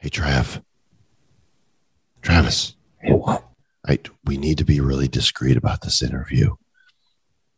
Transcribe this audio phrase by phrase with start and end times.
[0.00, 0.62] Hey, Trav.
[2.22, 2.74] Travis.
[3.00, 3.44] Hey, what?
[3.86, 6.54] I, we need to be really discreet about this interview.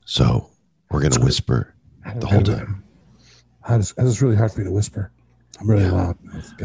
[0.04, 0.50] So
[0.90, 1.74] we're going to whisper
[2.16, 2.84] the whole time.
[3.62, 5.12] How It's, it's really hard for me to whisper.
[5.60, 5.92] I'm really Yeah.
[5.92, 6.18] loud.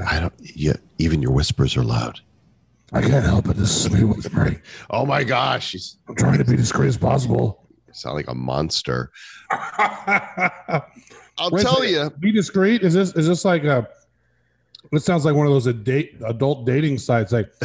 [0.08, 2.20] I don't, yeah, even your whispers are loud.
[2.94, 3.58] I can't help it.
[3.58, 4.62] This is me whispering.
[4.90, 5.74] Oh my gosh.
[5.74, 7.68] You I'm trying to be discreet as possible.
[7.92, 9.12] sound like a monster.
[9.52, 12.10] I'll Wait tell you.
[12.20, 12.82] Be discreet.
[12.84, 13.88] Is this is this like a?
[14.92, 17.32] It sounds like one of those date adult dating sites.
[17.32, 17.52] Like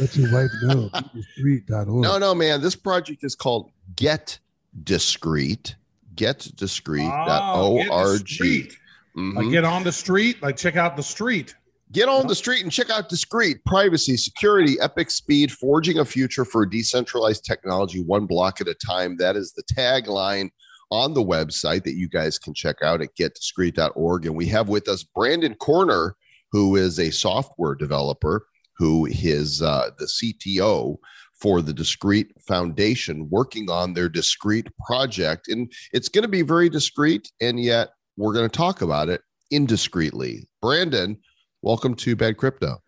[0.00, 0.90] let your wife know.
[1.14, 1.88] Be discreet.org.
[1.88, 2.60] No, no, man.
[2.60, 4.38] This project is called Get
[4.84, 5.76] Discreet.
[6.14, 8.24] Get Oh, get Discreet.org.
[8.26, 8.76] discreet.
[9.16, 9.34] Mhm.
[9.36, 10.42] Like get on the street.
[10.42, 11.54] Like check out the street.
[11.90, 16.44] Get on the street and check out Discreet privacy, security, epic speed, forging a future
[16.44, 19.16] for decentralized technology, one block at a time.
[19.16, 20.50] That is the tagline
[20.90, 24.26] on the website that you guys can check out at getdiscreet.org.
[24.26, 26.14] And we have with us Brandon Corner,
[26.52, 30.96] who is a software developer, who is uh, the CTO
[31.40, 35.48] for the Discreet Foundation, working on their Discreet project.
[35.48, 39.20] And it's going to be very discreet, and yet we're going to talk about it
[39.52, 40.46] indiscreetly.
[40.60, 41.16] Brandon,
[41.62, 42.82] welcome to Bad Crypto.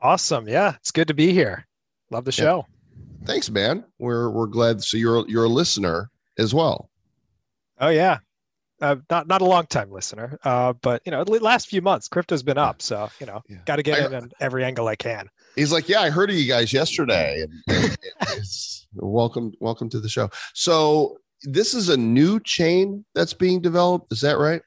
[0.00, 0.48] Awesome.
[0.48, 1.66] Yeah, it's good to be here.
[2.10, 2.44] Love the Yeah.
[2.44, 2.66] show.
[3.24, 3.84] Thanks, man.
[3.98, 4.82] We're we're glad.
[4.82, 6.90] So you're you're a listener as well.
[7.78, 8.18] Oh yeah.
[8.80, 12.08] Uh, not not a long time listener, uh, but you know, the last few months,
[12.08, 13.58] crypto's been up, so you know, Yeah.
[13.66, 15.28] got to get I- in on every angle I can.
[15.56, 17.42] He's like, yeah, I heard of you guys yesterday.
[17.42, 17.96] And, and
[18.38, 20.30] it's, welcome, welcome to the show.
[20.54, 24.12] So this is a new chain that's being developed.
[24.12, 24.62] Is that right?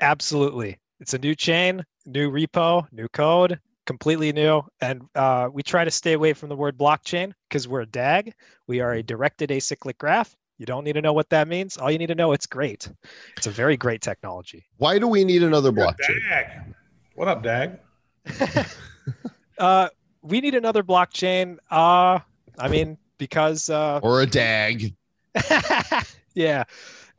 [0.00, 5.84] Absolutely, it's a new chain, new repo, new code, completely new, and uh, we try
[5.84, 8.32] to stay away from the word blockchain because we're a DAG.
[8.66, 10.34] We are a directed acyclic graph.
[10.58, 11.76] You don't need to know what that means.
[11.76, 12.88] All you need to know it's great.
[13.36, 14.64] It's a very great technology.
[14.76, 16.20] Why do we need another blockchain?
[16.28, 16.74] Dag.
[17.14, 17.78] What up, Dag?
[19.58, 19.88] uh,
[20.22, 21.56] we need another blockchain.
[21.70, 22.20] Uh,
[22.58, 24.94] I mean, because uh, Or a DAG?
[26.34, 26.64] yeah,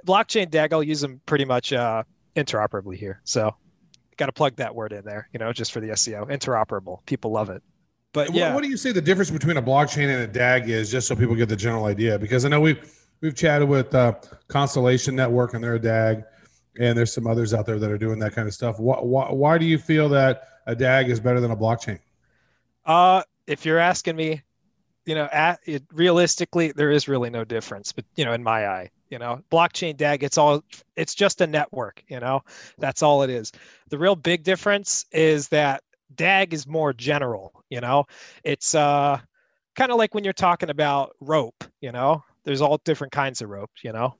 [0.06, 0.72] blockchain DAG.
[0.74, 2.03] I'll use them pretty much uh,
[2.35, 3.19] interoperably here.
[3.24, 3.56] So,
[4.18, 5.28] got to plug that word in there.
[5.34, 7.06] You know, just for the SEO, interoperable.
[7.08, 7.63] People love it.
[8.13, 10.69] But What- yeah, What, do you say the difference between a blockchain and a DAG
[10.69, 12.19] is, just so people get the general idea?
[12.19, 12.79] Because I know we've
[13.23, 14.13] we've chatted with uh,
[14.50, 16.23] Constellation Network and they're a DAG,
[16.78, 18.79] and there's some others out there that are doing that kind of stuff.
[18.79, 22.00] Why, why, why do you feel that a DAG is better than a blockchain?
[22.85, 24.41] uh, if you're asking me,
[25.06, 27.91] you know, at, it, realistically, there is really no difference.
[27.91, 30.63] But you know, in my eye, you know, blockchain DAG, it's all
[30.95, 32.03] it's just a network.
[32.07, 32.41] You know,
[32.78, 33.51] that's all it is.
[33.90, 35.84] The real big difference is that
[36.16, 37.63] DAG is more general.
[37.69, 38.05] You know,
[38.44, 39.19] it's uh
[39.75, 41.63] kind of like when you're talking about rope.
[41.81, 43.72] You know, there's all different kinds of rope.
[43.84, 44.16] You know,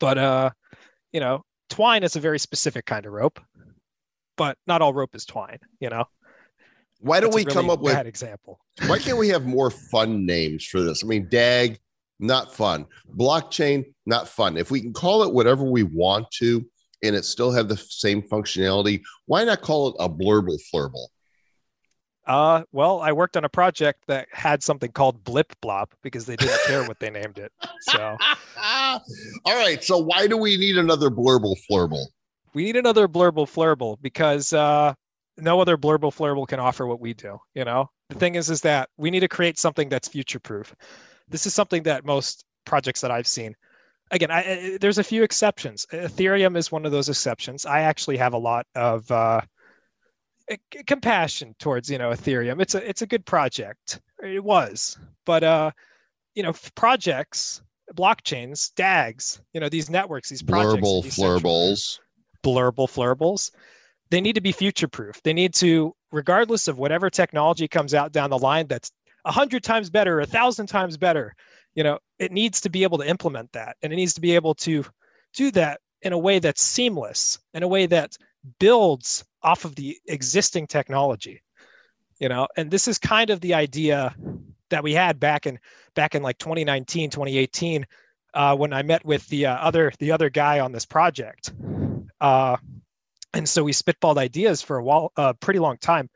[0.00, 0.50] but uh,
[1.12, 3.40] you know, twine is a very specific kind of rope,
[4.36, 5.58] but not all rope is twine.
[5.80, 6.04] You know,
[7.00, 8.60] Why don't That's we come really up with that example?
[8.86, 11.02] why can't we have more fun names for this?
[11.02, 11.78] I mean, DAG,
[12.20, 12.86] not fun.
[13.16, 14.56] Blockchain, not fun.
[14.56, 16.64] If we can call it whatever we want to
[17.02, 21.06] and it still have the same functionality, why not call it a blurble flurble?
[22.28, 26.36] Uh, well, I worked on a project that had something called Blip Blop because they
[26.36, 27.50] didn't care what they named it.
[27.80, 28.16] So
[28.62, 29.00] All
[29.46, 29.82] right.
[29.82, 32.04] So why do we need another blurble flurble?
[32.54, 34.94] we need another Blurble Flurble because uh,
[35.36, 37.38] no other Blurble Flurble can offer what we do.
[37.54, 40.74] You know, the thing is, is that we need to create something that's future proof.
[41.28, 43.54] This is something that most projects that I've seen.
[44.10, 45.86] Again, I, there's a few exceptions.
[45.92, 47.66] Ethereum is one of those exceptions.
[47.66, 49.42] I actually have a lot of uh,
[50.86, 52.60] compassion towards you know Ethereum.
[52.60, 54.00] It's a it's a good project.
[54.22, 55.70] It was, but uh,
[56.34, 57.62] you know, projects,
[57.94, 61.98] blockchains, DAGs, you know, these networks, these projects, Blurble these flurbles.
[62.42, 63.50] blurble flurbles
[64.10, 68.12] they need to be future proof they need to regardless of whatever technology comes out
[68.12, 68.90] down the line that's
[69.24, 71.34] a hundred times better a thousand times better
[71.74, 74.34] you know it needs to be able to implement that and it needs to be
[74.34, 74.84] able to
[75.34, 78.16] do that in a way that's seamless in a way that
[78.58, 81.42] builds off of the existing technology
[82.18, 82.48] you know?
[82.56, 84.14] And this is kind of the idea
[84.70, 85.58] that we had back in
[85.94, 87.86] back in like 2019 2018
[88.34, 91.52] uh, when i met with the uh, other the other guy on this project.
[92.20, 92.56] Uh,
[93.34, 96.10] and so we spitballed ideas for a while a pretty long time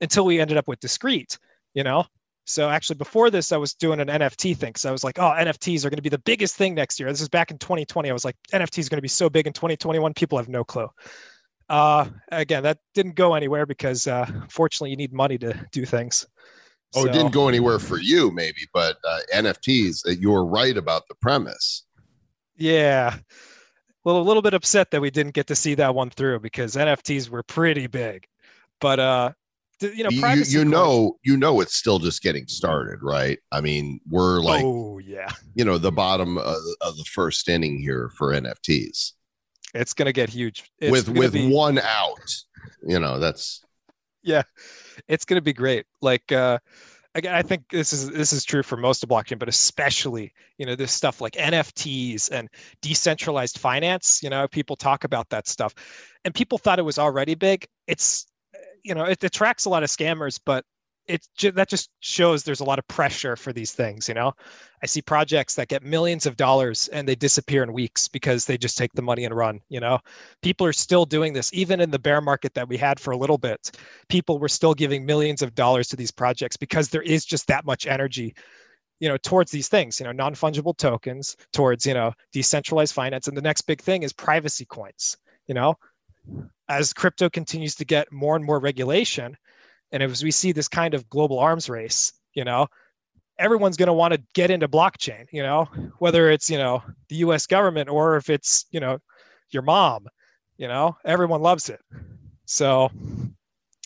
[0.00, 1.38] until we ended up with Discreet
[1.74, 2.04] you know?
[2.44, 4.74] So actually before this i was doing an nft thing.
[4.76, 7.10] So i was like oh nfts are going to be the biggest thing next year.
[7.10, 9.46] This is back in 2020 i was like nft is going to be so big
[9.46, 10.88] in 2021 people have no clue
[11.68, 16.26] uh, again that didn't go anywhere because uh, fortunately you need money to do things
[16.94, 20.76] Oh, it didn't go anywhere for you, maybe, but uh, NFTs, uh, you were right
[20.76, 21.84] about the premise.
[22.56, 23.16] Yeah.
[24.04, 26.76] Well, a little bit upset that we didn't get to see that one through because
[26.76, 28.26] NFTs were pretty big.
[28.80, 29.32] But uh
[29.80, 33.40] you know, you, you know, you know, it's still just getting started, right?
[33.50, 37.78] I mean, we're like, oh yeah, you know, the bottom of, of the first inning
[37.78, 39.12] here for NFTs
[39.74, 40.70] it's gonna get huge.
[40.78, 42.34] It's with with be- one out.
[42.86, 43.64] You know, that's
[44.22, 44.42] yeah,
[45.08, 46.58] it's going to be great like uh
[47.14, 50.66] again i think this is this is true for most of blockchain but especially you
[50.66, 52.48] know this stuff like nfts and
[52.80, 55.74] decentralized finance you know people talk about that stuff
[56.24, 58.26] and people thought it was already big it's
[58.82, 60.64] you know it attracts a lot of scammers but
[61.08, 64.32] it that just shows there's a lot of pressure for these things you know?
[64.82, 68.56] I see projects that get millions of dollars and they disappear in weeks because they
[68.56, 69.98] just take the money and run you know?
[70.42, 73.16] People are still doing this even in the bear market that we had for a
[73.16, 73.72] little bit
[74.08, 77.64] people were still giving millions of dollars to these projects because there is just that
[77.64, 78.34] much energy
[79.00, 83.26] you know towards these things you know non-fungible tokens towards you know decentralized finance.
[83.26, 85.16] And the next big thing is privacy coins
[85.48, 85.74] you know?
[86.68, 89.36] As crypto continues to get more and more regulation
[89.92, 92.66] and as we see this kind of global arms race you know
[93.38, 95.68] everyone's going to want to get into blockchain you know
[95.98, 98.98] whether it's you know the us government or if it's you know
[99.50, 100.06] your mom
[100.56, 101.80] you know everyone loves it.
[102.46, 102.90] So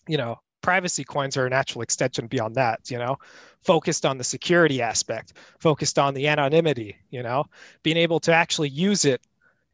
[0.08, 3.16] you know privacy coins are a natural extension beyond that you know
[3.62, 7.44] focused on the security aspect focused on the anonymity you know
[7.82, 9.20] being able to actually use it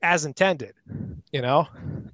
[0.02, 0.74] as intended
[1.32, 1.66] you know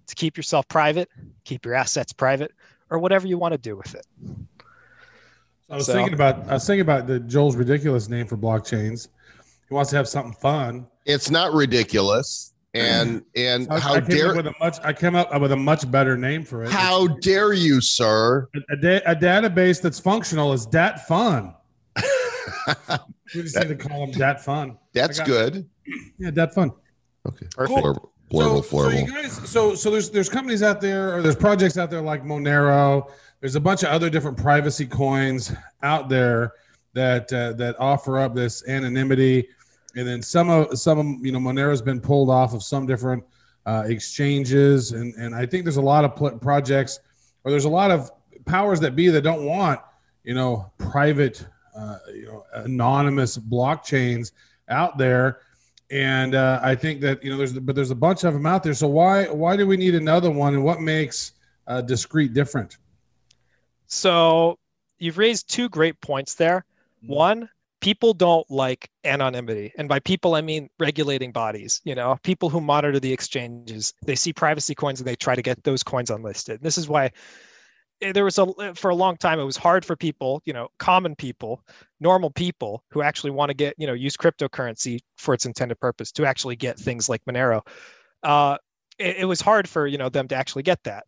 [0.07, 1.09] to keep yourself private
[1.45, 2.53] keep your assets private
[2.91, 4.07] or whatever you want to do with it
[5.71, 9.09] I was So- thinking about I was thinking about the Joel's ridiculous name for blockchains.
[9.69, 10.87] He wants to have something fun.
[11.05, 12.55] it's not ridiculous.
[12.75, 12.81] Hmm.
[12.81, 15.57] And and So I- how I dare with a much I came up with a
[15.57, 16.71] much better name for it.
[16.71, 18.49] how dare you, sir?
[18.71, 21.55] a, da- a database that's functional is dat fun.
[23.35, 24.79] We just need to call them dat fun.
[24.95, 25.69] That's I got- good.
[26.19, 26.73] Yeah, dat fun.
[27.27, 27.47] Okay.
[27.55, 27.79] Perfect.
[27.79, 31.37] Blurble, blurble, so, so you guys, so so there's there's companies out there, or there's
[31.37, 33.11] projects out there like Monero.
[33.41, 35.53] There's a bunch of other different privacy coins
[35.83, 36.53] out there
[36.95, 39.49] that uh, that offer up this anonymity,
[39.97, 43.25] and then some of some of you know Monero's been pulled off of some different
[43.67, 47.01] uh, exchanges, and and I think there's a lot of pl- projects,
[47.45, 48.11] or there's a lot of
[48.45, 49.81] powers that be that don't want
[50.25, 51.47] you know private,
[51.77, 54.33] uh, you know anonymous blockchains
[54.69, 55.41] out there
[55.91, 58.63] and uh, I think that you know there's but there's a bunch of them out
[58.63, 58.75] there.
[58.75, 61.33] So why why do we need another one, and what makes
[61.67, 62.79] uh, Discreet different?
[63.87, 64.59] So
[64.99, 66.65] you've raised two great points there.
[67.05, 67.09] Mhm.
[67.09, 67.49] One,
[67.81, 69.73] people don't like anonymity.
[69.79, 73.95] And by people, I mean regulating bodies, you know, people who monitor the exchanges.
[74.05, 76.61] They see privacy coins and they try to get those coins unlisted.
[76.61, 77.13] This is why
[78.01, 81.15] there was a for a long time it was hard for people, you know, common
[81.17, 81.65] people,
[82.01, 86.13] normal people who actually want to get, you know, use cryptocurrency for its intended purpose
[86.13, 87.67] to actually get things like Monero.
[88.23, 88.57] Uh,
[88.99, 91.07] it, it was hard for, you know, them to actually get that.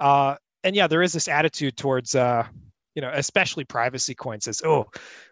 [0.00, 2.46] Uh, and yeah, there is this attitude towards uh,
[2.94, 4.86] you know, especially privacy coins says, oh,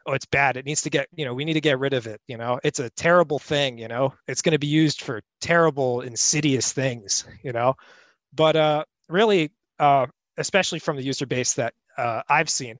[0.06, 0.56] oh, it's bad.
[0.56, 2.20] It needs to get, you know, we need to get rid of it.
[2.26, 6.00] You know, it's a terrible thing, you know, it's going to be used for terrible,
[6.00, 7.74] insidious things, you know.
[8.32, 10.06] But uh really, uh,
[10.40, 12.78] especially from the user base that uh, I've seen,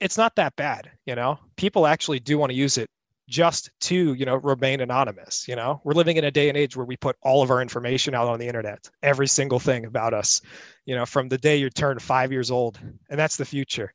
[0.00, 1.38] it's not that bad, you know.
[1.56, 2.88] People actually do want to use it
[3.28, 5.46] just to, you know, remain anonymous.
[5.46, 7.62] You know, we're living in a day and age where we put all of our
[7.62, 10.42] information out on the internet, every single thing about us,
[10.84, 12.78] you know, from the day you turn five years old,
[13.08, 13.94] and that's the future.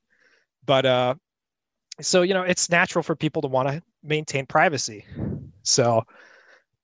[0.66, 1.16] But uh,
[2.02, 5.06] so you know, it's natural for people to want to maintain privacy.
[5.64, 6.04] So,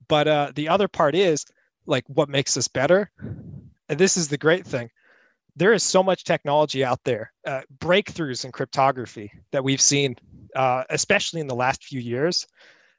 [0.08, 1.46] but uh, the other part is
[1.86, 3.10] like what makes us better,
[3.88, 4.90] and this is the great thing.
[5.56, 10.16] There is so much technology out there, uh, breakthroughs in cryptography that we've seen,
[10.56, 12.46] uh, especially in the last few years,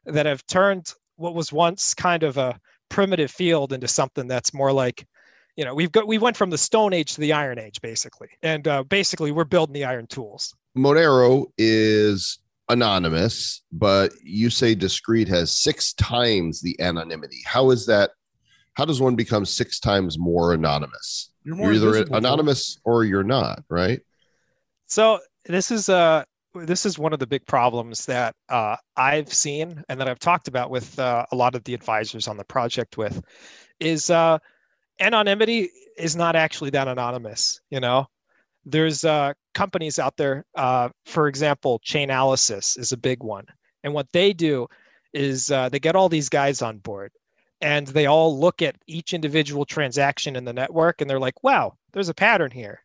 [0.06, 4.72] that have turned what was once kind of a primitive field into something that's more
[4.72, 5.08] like
[5.56, 8.28] you know we've got we went from the stone age to the iron age basically
[8.42, 15.28] and uh, basically we're building the iron tools Monero is anonymous, but you say Discreet
[15.28, 17.42] has six times the anonymity.
[17.46, 18.12] How is that?
[18.74, 21.32] How does one become six times more anonymous?
[21.44, 24.00] You're You're either anonymous or you're not, right?
[24.86, 26.24] so this is uh
[26.56, 30.48] this is one of the big problems that uh, I've seen and that I've talked
[30.48, 33.24] about with uh, a lot of the advisors on the project with
[33.80, 34.38] is uh,
[35.00, 37.60] anonymity is not actually that anonymous.
[37.72, 38.06] You know,
[38.66, 43.46] there's uh, companies out there, uh, for example, Chainalysis is a big one.
[43.84, 44.68] And what they do
[45.12, 47.12] is uh, they get all these guys on board
[47.62, 51.76] and they all look at each individual transaction in the network and they're like, wow,
[51.92, 52.82] there's a pattern here.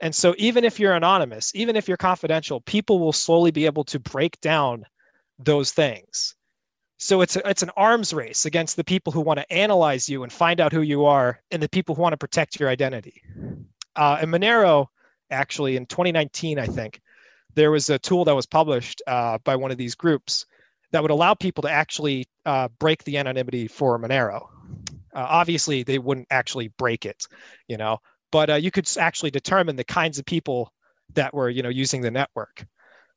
[0.00, 3.84] And so even if you're anonymous, even if you're confidential, people will slowly be able
[3.84, 4.84] to break down
[5.38, 6.34] those things.
[6.98, 10.22] So it's a, it's an arms race against the people who want to analyze you
[10.22, 13.22] and find out who you are, and the people who want to protect your identity.
[13.96, 14.86] Uh, and Monero
[15.30, 17.00] actually in 2019, I think,
[17.54, 20.46] there was a tool that was published uh, by one of these groups
[20.92, 24.46] that would allow people to actually uh, break the anonymity for Monero.
[25.14, 27.26] Uh, obviously, they wouldn't actually break it,
[27.68, 27.98] you know,
[28.30, 30.72] but uh, you could actually determine the kinds of people
[31.14, 32.64] that were, you know, using the network.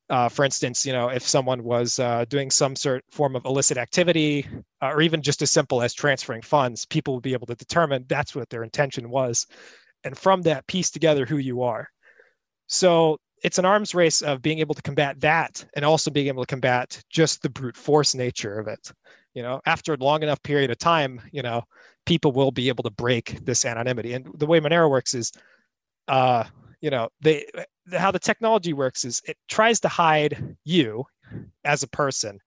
[0.09, 3.77] Uh, for instance, you know, if someone was uh, doing some sort form of illicit
[3.77, 4.47] activity,
[4.81, 8.05] uh, or even just as simple as transferring funds, people would be able to determine
[8.07, 9.47] that's what their intention was,
[10.03, 11.89] and from that piece together who you are.
[12.67, 16.43] So it's an arms race of being able to combat that, and also being able
[16.43, 18.91] to combat just the brute force nature of it.
[19.35, 21.61] You know, after a long enough period of time, you know,
[22.07, 24.13] people will be able to break this anonymity.
[24.13, 25.31] And the way Monero works is,
[26.07, 26.45] uh,
[26.81, 27.45] you know, they
[27.95, 31.05] how the technology works is it tries to hide you
[31.63, 32.39] as a person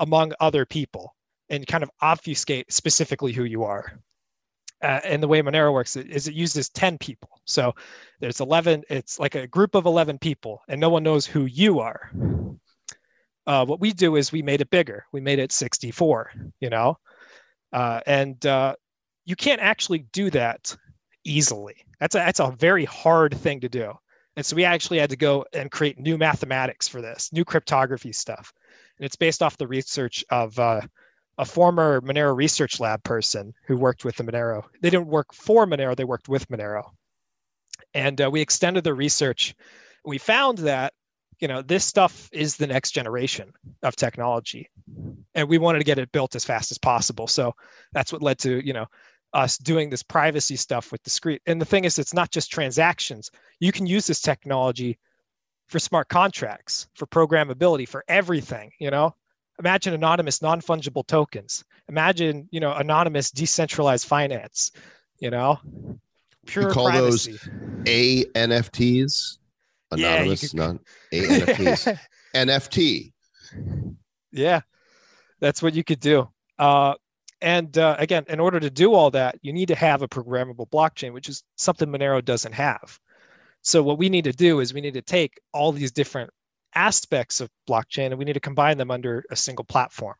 [0.00, 1.14] among other people
[1.48, 3.98] and kind of obfuscate specifically who you are.
[4.82, 7.40] Uh, and the way Monero works is it uses 10 people.
[7.44, 7.74] So
[8.20, 11.80] there's 11, it's like a group of 11 people, and no one knows who you
[11.80, 12.10] are.
[13.46, 15.06] Uh, what we do is we made it bigger.
[15.12, 16.98] We made it 64, you know?
[17.72, 18.74] Uh, and uh,
[19.24, 20.76] you can't actually do that
[21.24, 21.76] easily.
[22.00, 23.94] That's a, that's a very hard thing to do.
[24.36, 28.12] And so we actually had to go and create new mathematics for this, new cryptography
[28.12, 28.52] stuff.
[28.98, 30.82] And it's based off the research of uh,
[31.38, 34.64] a former Monero research lab person who worked with the Monero.
[34.80, 36.90] They didn't work for Monero, they worked with Monero.
[37.94, 39.54] And uh, we extended the research.
[40.04, 40.92] We found that
[41.40, 43.52] you know this stuff is the next generation
[43.82, 44.70] of technology
[45.34, 47.54] and we wanted to get it built as fast as possible so
[47.92, 48.86] that's what led to you know
[49.36, 51.42] us doing this privacy stuff with Discreet.
[51.46, 53.30] And the thing is, it's not just transactions.
[53.60, 54.98] You can use this technology
[55.68, 58.70] for smart contracts, for programmability, for everything.
[58.78, 59.14] You know,
[59.58, 61.64] imagine anonymous non-fungible tokens.
[61.88, 64.72] Imagine, you know, anonymous decentralized finance.
[65.18, 65.58] You know,
[66.46, 67.32] pure you call privacy.
[67.32, 67.48] those
[67.84, 69.38] ANFTs.
[69.92, 70.80] Anonymous, yeah, non
[71.12, 71.98] ANFTs.
[72.34, 73.12] NFT.
[74.32, 74.60] Yeah,
[75.40, 76.28] that's what you could do.
[76.58, 76.94] Uh,
[77.40, 80.68] and uh, again, in order to do all that, you need to have a programmable
[80.68, 82.98] blockchain, which is something Monero doesn't have.
[83.62, 86.30] So what we need to do is we need to take all these different
[86.76, 90.14] aspects of blockchain and we need to combine them under a single platform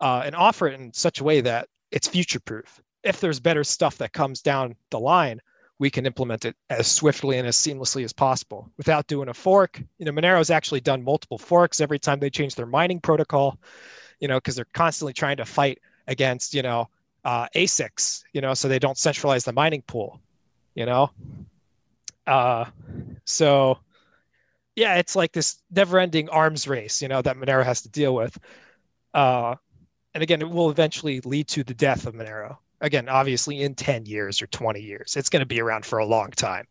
[0.00, 2.80] uh, and offer it in such a way that it's future proof.
[3.02, 5.40] If there's better stuff that comes down the line,
[5.78, 9.82] we can implement it as swiftly and as seamlessly as possible without doing a fork.
[9.98, 13.58] You know, Monero's actually done multiple forks every time they change their mining protocol,
[14.20, 16.88] you know, because they're constantly trying to fight against you know
[17.24, 20.20] uh, ASICs, you know, so they don't centralize the mining pool,
[20.74, 21.10] you know.
[22.26, 22.64] Uh,
[23.24, 23.78] so
[24.76, 28.38] yeah, it's like this never-ending arms race, you know, that Monero has to deal with.
[29.12, 29.54] Uh,
[30.14, 32.56] and again, it will eventually lead to the death of Monero.
[32.80, 36.06] Again, obviously, in 10 years or 20 years, it's going to be around for a
[36.06, 36.66] long time.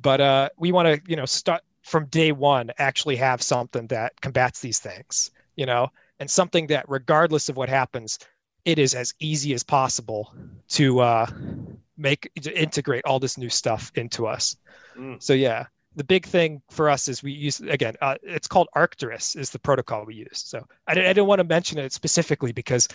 [0.00, 4.18] But uh, we want to, you know, start from day one, actually have something that
[4.20, 5.88] combats these things, you know,
[6.20, 8.18] and something that, regardless of what happens,
[8.64, 10.34] it is as easy as possible
[10.68, 11.26] to uh,
[11.96, 14.56] make to integrate all this new stuff into us.
[14.96, 15.22] Mm.
[15.22, 15.66] So yeah,
[15.98, 17.96] the big thing for us is we use again.
[18.00, 20.44] Uh, it's called Arcturus is the protocol we use.
[20.46, 22.88] So I, I didn't want to mention it specifically because,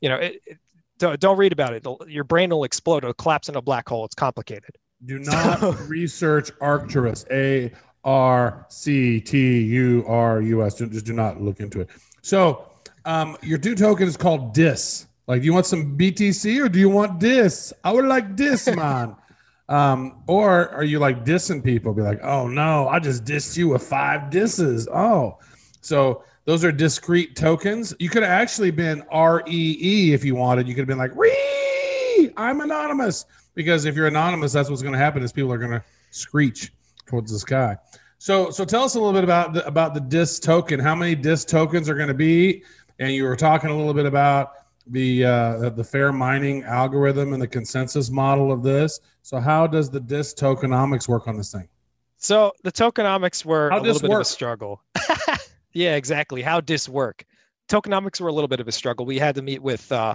[0.00, 0.58] you know, it, it,
[0.98, 1.78] don't, don't read about it.
[1.78, 2.98] It'll, your brain will explode.
[2.98, 4.04] It'll collapse in a black hole.
[4.04, 4.76] It's complicated.
[5.04, 7.26] Do not so, research Arcturus.
[7.32, 7.72] A
[8.04, 10.78] R C T U R U S.
[10.78, 11.90] Just do not look into it.
[12.22, 12.70] So
[13.04, 15.06] um, your two token is called DIS.
[15.26, 17.72] Like, do you want some BTC or do you want this?
[17.82, 19.16] I would like this, man.
[19.68, 21.94] um, or are you like dissing people?
[21.94, 24.88] Be like, oh no, I just dissed you with five disses.
[24.88, 25.38] Oh,
[25.80, 27.94] so those are Discreet tokens.
[27.98, 30.68] You could have actually been R E E if you wanted.
[30.68, 33.24] You could have been like, Ree, I'm anonymous.
[33.54, 36.72] Because if you're anonymous, that's what's going to happen is people are going to screech
[37.06, 37.76] towards the sky.
[38.18, 40.80] So, so tell us a little bit about the, about the DIS token.
[40.80, 42.62] How many DIS tokens are going to be?
[42.98, 44.52] And you were talking a little bit about
[44.86, 49.00] the uh, the fair mining algorithm and the consensus model of this.
[49.22, 51.68] So how does the DIS tokenomics work on this thing?
[52.16, 54.20] So the tokenomics were how a little bit work?
[54.20, 54.82] of a struggle.
[55.72, 56.42] yeah, exactly.
[56.42, 57.24] How DIS work?
[57.68, 59.06] Tokenomics were a little bit of a struggle.
[59.06, 59.90] We had to meet with.
[59.90, 60.14] Uh,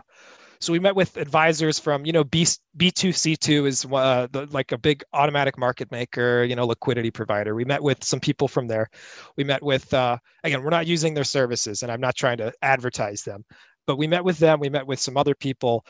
[0.62, 2.46] so we met with advisors from, you know, B
[2.78, 7.56] B2C2 is uh, the, like a big automatic market maker, you know, liquidity provider.
[7.56, 8.90] We met with some people from there.
[9.38, 12.52] We met with, uh, again, we're not using their services, and I'm not trying to
[12.62, 13.46] advertise them,
[13.89, 14.60] but we met with them.
[14.60, 15.84] We met with some other people,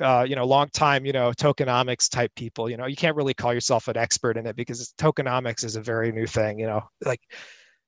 [0.00, 2.70] uh, you know, long time, you know, tokenomics type people.
[2.70, 5.82] You know, you can't really call yourself an expert in it because tokenomics is a
[5.82, 6.58] very new thing.
[6.58, 7.20] You know, like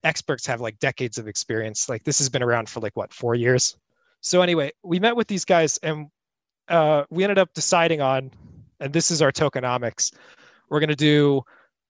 [0.02, 1.88] experts have like decades of experience.
[1.88, 3.74] Like this has been around for like what four years.
[4.20, 6.08] So anyway, we met with these guys and
[6.68, 8.30] uh, we ended up deciding on,
[8.80, 10.12] and this is our tokenomics.
[10.68, 11.42] We're going to do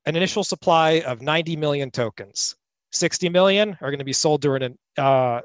[0.06, 2.54] an initial supply of 90 million tokens.
[2.92, 5.40] 60 million are going to be sold during an, uh,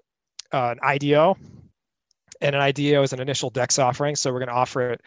[0.51, 1.35] uh, an IDO,
[2.41, 4.15] and an IDO is an initial DEX offering.
[4.15, 5.01] So we're going to offer it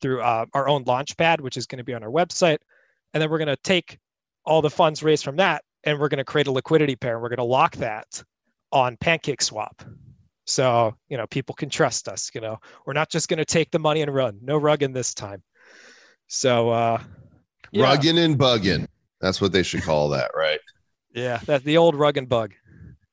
[0.00, 2.58] through uh, our own launchpad, which is going to be on our website,
[3.12, 3.98] and then we're going to take
[4.44, 7.22] all the funds raised from that, and we're going to create a liquidity pair, and
[7.22, 8.22] we're going to lock that
[8.72, 9.82] on Pancake Swap.
[10.46, 12.30] So you know people can trust us.
[12.34, 14.38] You know we're not just going to take the money and run.
[14.40, 15.42] No rugging this time.
[16.26, 17.02] So uh,
[17.70, 17.84] yeah.
[17.84, 18.86] rugging and bugging.
[19.20, 20.60] That's what they should call that, right?
[21.14, 22.52] Yeah, that the old rug and bug.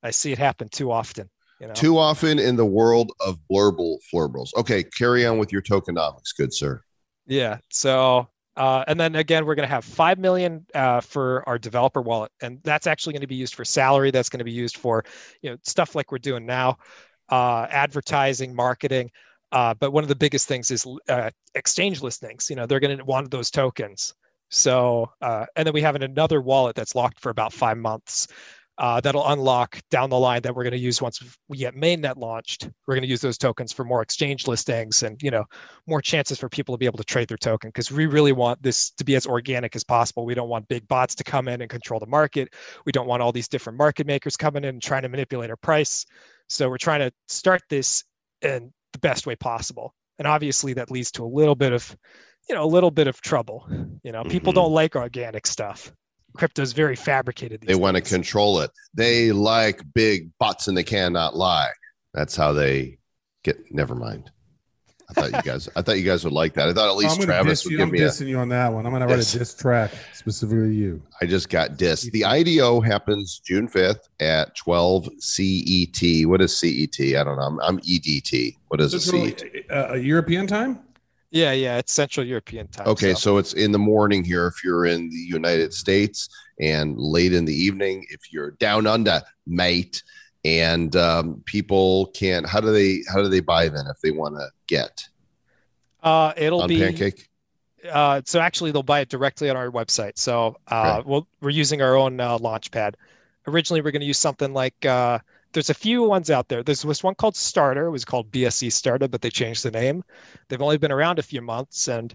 [0.04, 1.30] I see it happen too often.
[1.60, 1.74] You know?
[1.74, 4.50] Too often in the world of blurble flurbles.
[4.58, 6.82] Okay, carry on with your tokenomics, good sir.
[7.26, 7.58] Yeah.
[7.72, 12.02] So, uh, and then again, we're going to have five million uh, for our developer
[12.02, 14.12] wallet, and that's actually going to be used for salary.
[14.12, 15.04] That's going to be used for,
[15.42, 16.78] you know, stuff like we're doing now,
[17.30, 19.10] uh, advertising, marketing.
[19.52, 22.50] Uh, but one of the biggest things is uh, exchange listings.
[22.50, 24.14] You know, they're going to want those tokens.
[24.50, 28.28] So, uh, and then we have another wallet that's locked for about five months.
[28.78, 32.18] Uh, that'll unlock down the line that we're going to use once we get mainnet
[32.18, 32.70] launched.
[32.86, 35.46] We're going to use those tokens for more exchange listings and you know
[35.88, 38.62] more chances for people to be able to trade their token because we really want
[38.62, 40.26] this to be as organic as possible.
[40.26, 42.54] We don't want big bots to come in and control the market.
[42.86, 45.58] We don't want all these different market makers coming in and trying to manipulate our
[45.58, 46.06] price.
[46.50, 48.04] So we're trying to start this
[48.42, 49.94] in the best way possible.
[50.20, 51.96] And obviously that leads to a little bit of
[52.50, 53.68] you know a little bit of trouble
[54.04, 54.62] you know people mm-hmm.
[54.62, 55.92] don't like organic stuff
[56.36, 60.84] crypto is very fabricated they want to control it they like big butts and they
[60.84, 61.70] cannot lie
[62.14, 62.98] that's how they
[63.44, 64.32] get never mind
[65.10, 65.70] I thought you guys.
[65.76, 66.68] I thought you guys would like that.
[66.68, 67.78] I thought at least Travis would you.
[67.78, 68.86] give I'm me dissing a, you on that one.
[68.86, 71.04] I'm going to write a diss track specifically to you.
[71.22, 72.12] I just got dissed.
[72.12, 76.28] The IDO happens June 5th at 12 CET.
[76.28, 77.00] What is CET?
[77.00, 77.44] I don't know.
[77.44, 78.58] I'm, I'm EDT.
[78.70, 79.44] What is so a CET?
[79.70, 80.80] Uh, a European time?
[81.36, 82.88] Yeah, yeah, it's Central European time.
[82.88, 83.20] Okay, so.
[83.20, 83.38] so.
[83.40, 86.30] it's in the morning here if you're in the United States,
[86.62, 90.02] and late in the evening if you're down under, mate.
[90.46, 92.46] And um, people can.
[92.46, 93.04] How do they?
[93.12, 95.04] How do they buy then if they want to get?
[96.02, 97.28] Uh, it'll on be Pancake.
[97.92, 100.18] Uh, so actually, they'll buy it directly on our website.
[100.18, 101.10] So uh, okay.
[101.10, 102.94] we'll, we're using our own uh, launchpad.
[103.46, 105.20] Originally, we're going to use something like uh,
[105.56, 106.62] there's a few ones out there.
[106.62, 107.88] There's this one called Starter.
[107.88, 110.04] It was called BSC Starter, but they changed the name.
[110.50, 112.14] They've only been around a few months, and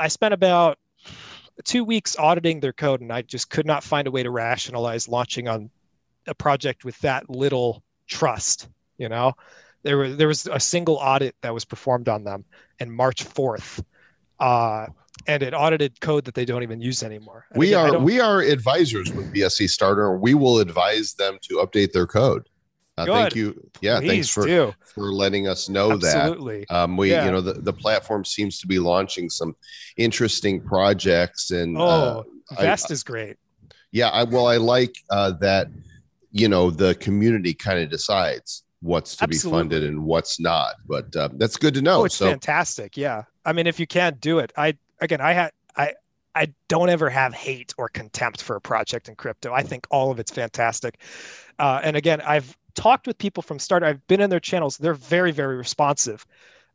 [0.00, 0.76] I spent about
[1.62, 5.08] two weeks auditing their code, and I just could not find a way to rationalize
[5.08, 5.70] launching on
[6.26, 8.68] a project with that little trust.
[8.98, 9.34] You know,
[9.84, 12.44] there was there was a single audit that was performed on them
[12.80, 13.84] in March 4th.
[14.40, 14.86] Uh,
[15.28, 17.46] and it audited code that they don't even use anymore.
[17.50, 20.18] And we again, are we are advisors with BSC Starter.
[20.18, 22.48] We will advise them to update their code.
[22.96, 23.70] Uh, thank you.
[23.80, 24.74] Yeah, Please thanks for do.
[24.94, 26.64] for letting us know Absolutely.
[26.68, 26.74] that.
[26.74, 27.24] Um, we, yeah.
[27.24, 29.56] you know, the, the platform seems to be launching some
[29.96, 33.36] interesting projects, and oh, uh, Vest I, is great.
[33.90, 35.68] Yeah, I well, I like uh, that.
[36.36, 39.50] You know, the community kind of decides what's to Absolutely.
[39.50, 42.00] be funded and what's not, but uh, that's good to know.
[42.00, 42.96] Oh, it's so, fantastic.
[42.96, 45.94] Yeah, I mean, if you can't do it, I again, I had I
[46.34, 49.52] I don't ever have hate or contempt for a project in crypto.
[49.52, 51.00] I think all of it's fantastic.
[51.58, 53.82] Uh, and again, I've talked with people from start.
[53.82, 54.76] I've been in their channels.
[54.76, 56.26] They're very, very responsive.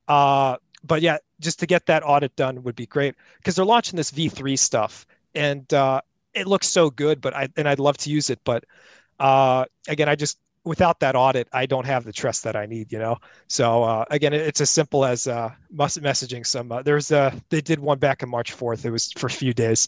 [0.07, 3.97] Uh, but yeah, just to get that audit done would be great because they're launching
[3.97, 6.01] this V3 stuff and uh,
[6.33, 7.21] it looks so good.
[7.21, 8.65] But I and I'd love to use it, but
[9.19, 12.91] uh, again, I just without that audit, I don't have the trust that I need.
[12.91, 13.17] You know.
[13.47, 16.71] So uh, again, it's as simple as uh, messaging some.
[16.71, 18.85] Uh, there's a they did one back on March 4th.
[18.85, 19.87] It was for a few days,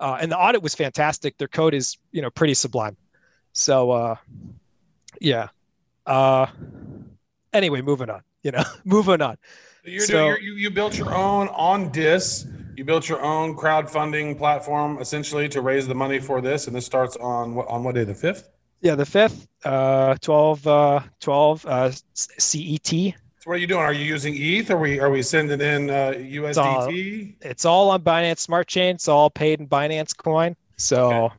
[0.00, 1.36] uh, and the audit was fantastic.
[1.38, 2.96] Their code is you know pretty sublime.
[3.52, 4.16] So uh,
[5.20, 5.48] yeah.
[6.06, 6.46] Uh,
[7.52, 8.22] anyway, moving on.
[8.42, 9.36] You know, moving on.
[9.84, 12.46] You're, so, you're, you you built your own on dis.
[12.76, 16.86] You built your own crowdfunding platform essentially to raise the money for this, and this
[16.86, 18.04] starts on what on what day?
[18.04, 18.50] The fifth.
[18.80, 19.48] Yeah, the fifth.
[19.64, 22.86] Uh, 12, uh, 12 uh, CET.
[22.86, 23.10] So
[23.44, 23.80] what are you doing?
[23.80, 24.70] Are you using ETH?
[24.70, 26.46] Are we are we sending in uh, USDT?
[26.46, 28.94] It's all, it's all on Binance Smart Chain.
[28.94, 30.54] It's all paid in Binance Coin.
[30.76, 31.24] So.
[31.24, 31.34] Okay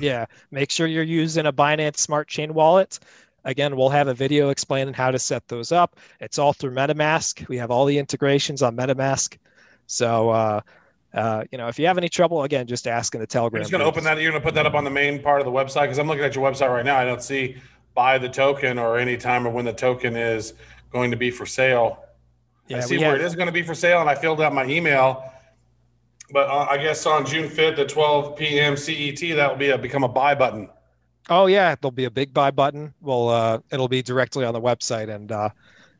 [0.00, 2.98] yeah, make sure you're using a Binance Smart Chain wallet.
[3.44, 5.96] Again, we'll have a video explaining how to set those up.
[6.20, 7.48] It's all through MetaMask.
[7.48, 9.36] We have all the integrations on MetaMask.
[9.86, 10.60] So, uh,
[11.12, 13.60] uh, you know, if you have any trouble, again, just ask in the Telegram.
[13.60, 14.20] I'm just going to open that.
[14.20, 16.06] You're going to put that up on the main part of the website because I'm
[16.06, 16.96] looking at your website right now.
[16.96, 17.56] I don't see
[17.94, 20.54] buy the token or any time or when the token is
[20.90, 22.04] going to be for sale.
[22.68, 24.40] Yeah, I see where have, it is going to be for sale, and I filled
[24.40, 25.31] out my email
[26.32, 28.76] but uh, I guess on June 5th at 12 p.m.
[28.76, 30.68] CET, that will be a become a buy button.
[31.28, 32.94] Oh yeah, there'll be a big buy button.
[33.00, 35.50] Well, uh, it'll be directly on the website, and uh,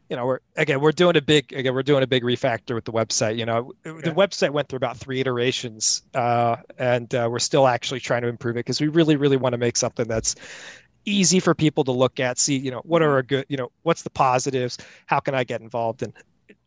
[0.08, 2.84] you know, we're again we're doing a big again we're doing a big refactor with
[2.84, 3.38] the website.
[3.38, 8.00] You know, the website went through about three iterations, uh, and uh, we're still actually
[8.00, 10.34] trying to improve it because we really really want to make something that's
[11.04, 13.72] easy for people to look at, see, you know, what are a good, you know,
[13.82, 16.12] what's the positives, how can I get involved, and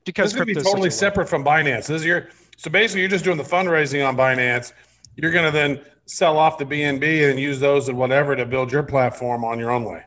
[0.05, 1.87] because this is be totally separate from Binance.
[1.87, 4.73] This is your so basically you're just doing the fundraising on Binance.
[5.15, 8.71] You're going to then sell off the BNB and use those and whatever to build
[8.71, 10.03] your platform on your own way.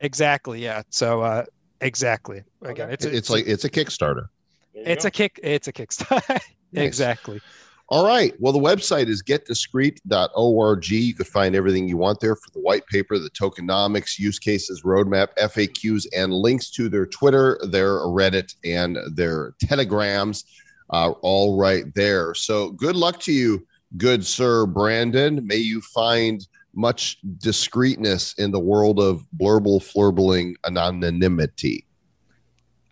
[0.00, 0.62] Exactly.
[0.62, 0.82] Yeah.
[0.90, 1.44] So uh,
[1.80, 2.42] exactly.
[2.62, 2.92] Again, okay.
[2.92, 4.28] it's a, it's like it's a Kickstarter.
[4.74, 5.08] It's go.
[5.08, 5.40] a kick.
[5.42, 6.28] It's a Kickstarter.
[6.72, 6.86] nice.
[6.86, 7.40] Exactly.
[7.88, 8.34] All right.
[8.40, 10.88] Well, the website is getdiscreet.org.
[10.88, 14.82] You can find everything you want there for the white paper, the tokenomics, use cases,
[14.82, 20.44] roadmap, FAQs, and links to their Twitter, their Reddit, and their Telegrams,
[20.90, 22.34] uh, all right there.
[22.34, 25.46] So good luck to you, good sir Brandon.
[25.46, 31.86] May you find much discreetness in the world of blurble, flurbling anonymity.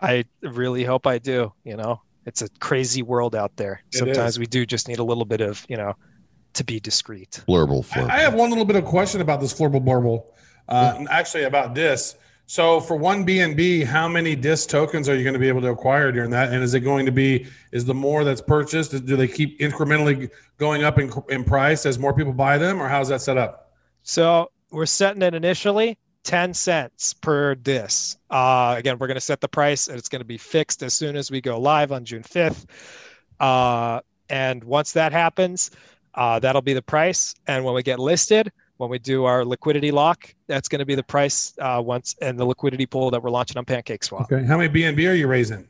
[0.01, 3.83] I really hope I do, you know it's a crazy world out there.
[3.93, 4.39] It Sometimes is.
[4.39, 5.95] we do just need a little bit of, you know,
[6.55, 7.43] to be discreet.
[7.49, 8.11] Blurble, flurble.
[8.11, 10.25] I have one little bit of question about this flurble blurble.
[10.69, 11.05] Uh.
[11.11, 12.17] Actually, about this.
[12.47, 15.69] So for one BNB, how many DIS tokens are you going to be able to
[15.69, 16.53] acquire during that?
[16.53, 18.91] And is it going to be is the more that's purchased?
[19.07, 22.89] Do they keep incrementally going up in, in price as more people buy them, or
[22.89, 23.73] how's that set up?
[24.03, 28.19] So we're setting it initially 10 cents per DIS.
[28.31, 30.93] Uh, again, we're going to set the price and it's going to be fixed as
[30.93, 32.67] soon as we go live on June 5th.
[33.41, 35.71] Uh, and once that happens,
[36.15, 37.35] uh, that'll be the price.
[37.47, 40.95] And when we get listed, when we do our liquidity lock, that's going to be
[40.95, 44.23] the price uh, once and the liquidity pool that we're launching on PancakeSwap.
[44.23, 44.45] Okay.
[44.45, 45.67] How many BNB are you raising?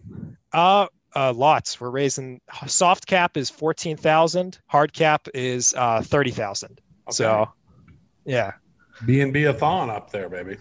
[0.53, 1.81] Uh, uh, lots.
[1.81, 6.71] We're raising soft cap is 14,000, hard cap is uh, 30,000.
[6.71, 6.81] Okay.
[7.11, 7.49] So,
[8.25, 8.53] yeah.
[9.03, 10.57] BNB a thon up there, baby.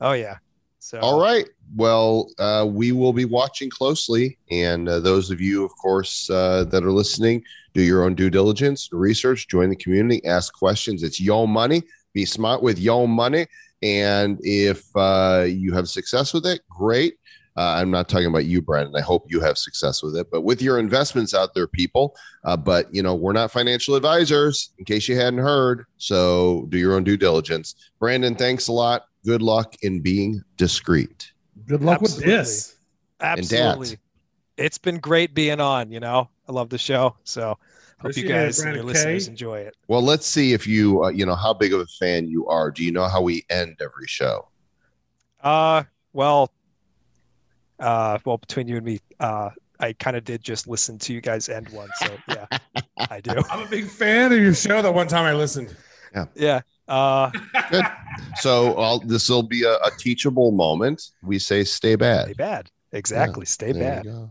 [0.00, 0.38] Oh yeah.
[0.84, 1.48] So all right.
[1.76, 6.64] Well, uh, we will be watching closely, and uh, those of you, of course, uh,
[6.64, 7.42] that are listening,
[7.72, 11.02] do your own due diligence, research, join the community, ask questions.
[11.02, 11.84] It's your Money.
[12.12, 13.46] Be smart with your Money,
[13.82, 17.14] and if uh, you have success with it, great.
[17.56, 18.94] Uh, I'm not talking about you, Brandon.
[18.94, 20.30] I hope you have success with it.
[20.30, 22.14] But with your investments out there, people.
[22.44, 25.86] Uh, but you know, we're not financial advisors, in case you hadn't heard.
[25.96, 27.74] So do your own due diligence.
[27.98, 29.06] Brandon, thanks a lot.
[29.24, 31.32] Good luck in being discreet.
[31.66, 32.32] Good luck Absolutely.
[32.32, 32.76] with this.
[33.20, 33.98] Absolutely.
[34.56, 35.90] It's been great being on.
[35.90, 37.16] You know, I love the show.
[37.24, 37.58] So
[38.00, 39.74] hope you guys and your listeners enjoy it.
[39.88, 42.70] Well, let's see if you, uh, you know, how big of a fan you are.
[42.70, 44.48] Do you know how we end every show?
[45.42, 46.52] Uh, well,
[47.80, 51.20] uh, well, between you and me, uh, I kind of did just listen to you
[51.20, 51.88] guys end one.
[51.96, 52.46] So yeah,
[53.10, 53.32] I do.
[53.50, 54.80] I'm a big fan of your show.
[54.80, 55.74] That one time I listened.
[56.14, 56.26] Yeah.
[56.34, 56.60] Yeah.
[56.86, 57.30] Uh,
[57.70, 57.84] Good.
[58.40, 61.02] So this will be a, a, teachable moment.
[61.22, 62.26] We say stay bad.
[62.26, 62.70] Stay bad.
[62.92, 63.42] Exactly.
[63.42, 64.30] Yeah, stay bad.